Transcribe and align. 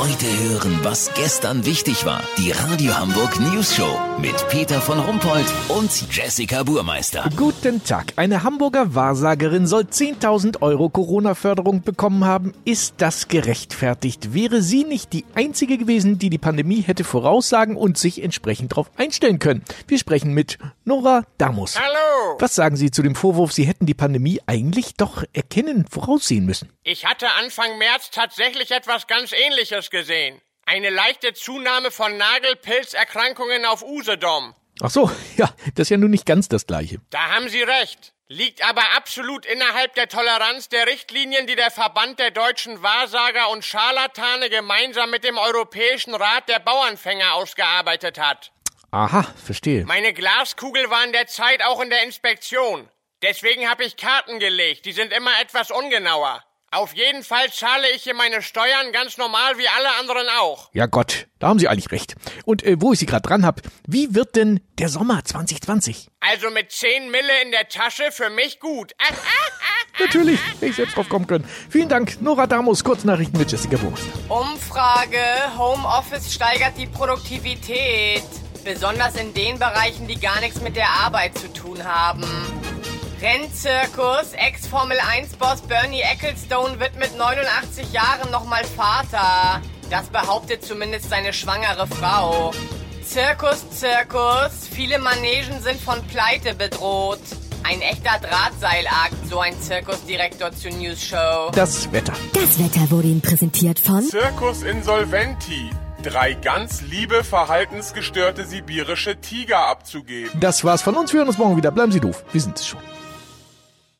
Heute 0.00 0.24
hören, 0.48 0.80
was 0.82 1.12
gestern 1.12 1.66
wichtig 1.66 2.06
war. 2.06 2.22
Die 2.38 2.52
Radio 2.52 2.96
Hamburg 2.98 3.38
News 3.38 3.76
Show 3.76 4.00
mit 4.18 4.34
Peter 4.48 4.80
von 4.80 4.98
Rumpold 4.98 5.44
und 5.68 5.90
Jessica 6.10 6.62
Burmeister. 6.62 7.28
Guten 7.36 7.84
Tag. 7.84 8.14
Eine 8.16 8.42
Hamburger 8.42 8.94
Wahrsagerin 8.94 9.66
soll 9.66 9.82
10.000 9.82 10.62
Euro 10.62 10.88
Corona-Förderung 10.88 11.82
bekommen 11.82 12.24
haben. 12.24 12.54
Ist 12.64 12.94
das 12.96 13.28
gerechtfertigt? 13.28 14.32
Wäre 14.32 14.62
sie 14.62 14.84
nicht 14.84 15.12
die 15.12 15.26
einzige 15.34 15.76
gewesen, 15.76 16.18
die 16.18 16.30
die 16.30 16.38
Pandemie 16.38 16.80
hätte 16.80 17.04
voraussagen 17.04 17.76
und 17.76 17.98
sich 17.98 18.22
entsprechend 18.22 18.72
darauf 18.72 18.90
einstellen 18.96 19.38
können? 19.38 19.64
Wir 19.86 19.98
sprechen 19.98 20.32
mit 20.32 20.56
Nora 20.86 21.24
Damus. 21.36 21.78
Hallo. 21.78 22.09
Was 22.38 22.54
sagen 22.54 22.76
Sie 22.76 22.90
zu 22.90 23.02
dem 23.02 23.14
Vorwurf, 23.14 23.52
Sie 23.52 23.64
hätten 23.64 23.86
die 23.86 23.94
Pandemie 23.94 24.40
eigentlich 24.46 24.94
doch 24.94 25.24
erkennen, 25.32 25.86
voraussehen 25.90 26.46
müssen? 26.46 26.72
Ich 26.82 27.06
hatte 27.06 27.30
Anfang 27.32 27.78
März 27.78 28.10
tatsächlich 28.10 28.70
etwas 28.70 29.06
ganz 29.06 29.32
Ähnliches 29.32 29.90
gesehen. 29.90 30.40
Eine 30.64 30.90
leichte 30.90 31.32
Zunahme 31.32 31.90
von 31.90 32.16
Nagelpilzerkrankungen 32.16 33.64
auf 33.64 33.82
Usedom. 33.82 34.54
Ach 34.82 34.90
so, 34.90 35.10
ja, 35.36 35.52
das 35.74 35.86
ist 35.86 35.90
ja 35.90 35.96
nun 35.96 36.10
nicht 36.10 36.26
ganz 36.26 36.48
das 36.48 36.66
Gleiche. 36.66 37.00
Da 37.10 37.34
haben 37.34 37.48
Sie 37.48 37.62
recht. 37.62 38.12
Liegt 38.32 38.62
aber 38.64 38.82
absolut 38.96 39.44
innerhalb 39.44 39.96
der 39.96 40.06
Toleranz 40.06 40.68
der 40.68 40.86
Richtlinien, 40.86 41.48
die 41.48 41.56
der 41.56 41.72
Verband 41.72 42.20
der 42.20 42.30
deutschen 42.30 42.80
Wahrsager 42.80 43.50
und 43.50 43.64
Scharlatane 43.64 44.48
gemeinsam 44.48 45.10
mit 45.10 45.24
dem 45.24 45.36
Europäischen 45.36 46.14
Rat 46.14 46.48
der 46.48 46.60
Bauernfänger 46.60 47.34
ausgearbeitet 47.34 48.20
hat. 48.20 48.52
Aha, 48.90 49.22
verstehe. 49.44 49.84
Meine 49.84 50.12
Glaskugel 50.12 50.90
war 50.90 51.04
in 51.04 51.12
der 51.12 51.26
Zeit 51.26 51.62
auch 51.64 51.80
in 51.80 51.90
der 51.90 52.02
Inspektion. 52.04 52.88
Deswegen 53.22 53.68
habe 53.68 53.84
ich 53.84 53.96
Karten 53.96 54.38
gelegt. 54.38 54.86
Die 54.86 54.92
sind 54.92 55.12
immer 55.12 55.30
etwas 55.40 55.70
ungenauer. 55.70 56.42
Auf 56.72 56.94
jeden 56.94 57.24
Fall 57.24 57.52
zahle 57.52 57.90
ich 57.96 58.04
hier 58.04 58.14
meine 58.14 58.42
Steuern 58.42 58.92
ganz 58.92 59.18
normal 59.18 59.58
wie 59.58 59.66
alle 59.66 59.88
anderen 59.98 60.28
auch. 60.40 60.70
Ja 60.72 60.86
Gott, 60.86 61.26
da 61.40 61.48
haben 61.48 61.58
Sie 61.58 61.66
eigentlich 61.66 61.90
recht. 61.90 62.14
Und 62.44 62.62
äh, 62.62 62.76
wo 62.80 62.92
ich 62.92 63.00
Sie 63.00 63.06
gerade 63.06 63.22
dran 63.22 63.44
hab, 63.44 63.60
wie 63.88 64.14
wird 64.14 64.36
denn 64.36 64.60
der 64.78 64.88
Sommer 64.88 65.24
2020? 65.24 66.08
Also 66.20 66.48
mit 66.50 66.70
10 66.70 67.10
Mille 67.10 67.42
in 67.42 67.50
der 67.50 67.68
Tasche 67.68 68.12
für 68.12 68.30
mich 68.30 68.60
gut. 68.60 68.92
Natürlich, 69.98 70.38
hätte 70.54 70.66
ich 70.66 70.76
selbst 70.76 70.96
drauf 70.96 71.08
kommen 71.08 71.26
können. 71.26 71.44
Vielen 71.68 71.88
Dank, 71.88 72.22
Nora 72.22 72.46
Damus, 72.46 72.84
Kurznachrichten 72.84 73.38
mit 73.38 73.50
Jessica 73.50 73.80
Wurst. 73.82 74.06
Umfrage, 74.28 75.18
Homeoffice 75.58 76.32
steigert 76.32 76.78
die 76.78 76.86
Produktivität. 76.86 78.22
Besonders 78.64 79.14
in 79.16 79.32
den 79.34 79.58
Bereichen, 79.58 80.06
die 80.06 80.20
gar 80.20 80.40
nichts 80.40 80.60
mit 80.60 80.76
der 80.76 80.88
Arbeit 80.88 81.36
zu 81.38 81.52
tun 81.52 81.84
haben. 81.84 82.24
Rennzirkus, 83.20 84.32
Ex-Formel-1-Boss 84.32 85.62
Bernie 85.62 86.00
Ecclestone 86.00 86.80
wird 86.80 86.98
mit 86.98 87.16
89 87.16 87.92
Jahren 87.92 88.30
nochmal 88.30 88.64
Vater. 88.64 89.60
Das 89.90 90.08
behauptet 90.08 90.64
zumindest 90.64 91.10
seine 91.10 91.32
schwangere 91.32 91.86
Frau. 91.86 92.52
Zirkus, 93.04 93.68
Zirkus, 93.70 94.68
viele 94.70 94.98
Manegen 94.98 95.60
sind 95.60 95.80
von 95.80 96.02
Pleite 96.06 96.54
bedroht. 96.54 97.20
Ein 97.62 97.80
echter 97.82 98.18
Drahtseilakt, 98.20 99.28
so 99.28 99.40
ein 99.40 99.60
Zirkusdirektor 99.60 100.52
zur 100.52 100.70
News 100.72 101.02
Show. 101.02 101.50
Das 101.52 101.90
Wetter. 101.92 102.14
Das 102.32 102.58
Wetter 102.58 102.90
wurde 102.90 103.08
Ihnen 103.08 103.20
präsentiert 103.20 103.78
von 103.80 104.02
Circus 104.02 104.62
Insolventi. 104.62 105.70
Drei 106.02 106.32
ganz 106.32 106.80
liebe, 106.80 107.22
verhaltensgestörte 107.24 108.44
sibirische 108.44 109.20
Tiger 109.20 109.66
abzugeben. 109.66 110.30
Das 110.40 110.64
war's 110.64 110.80
von 110.80 110.96
uns. 110.96 111.12
Wir 111.12 111.18
hören 111.18 111.28
uns 111.28 111.36
morgen 111.36 111.58
wieder. 111.58 111.70
Bleiben 111.70 111.92
Sie 111.92 112.00
doof. 112.00 112.24
Wir 112.32 112.40
sind 112.40 112.58
es 112.58 112.66
schon. 112.66 112.80